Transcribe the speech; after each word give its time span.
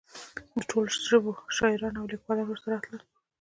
د 0.57 0.59
ټولو 0.69 0.89
ژبو 1.09 1.31
شاعران 1.57 1.93
او 1.97 2.05
لیکوال 2.11 2.37
ورته 2.41 2.67
راتلل. 2.73 3.01